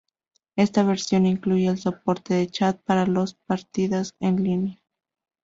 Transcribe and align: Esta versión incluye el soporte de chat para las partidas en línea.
Esta 0.55 0.81
versión 0.83 1.27
incluye 1.27 1.67
el 1.67 1.77
soporte 1.77 2.33
de 2.33 2.47
chat 2.47 2.81
para 2.85 3.05
las 3.05 3.35
partidas 3.35 4.15
en 4.19 4.43
línea. 4.43 4.81